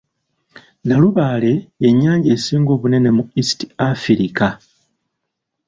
[0.87, 3.59] Nalubaale ye nnyanja esinga obunene mu East
[3.89, 4.47] Afirika.